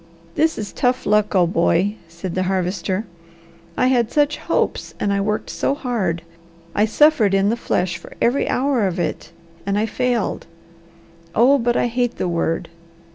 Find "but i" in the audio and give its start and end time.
11.59-11.85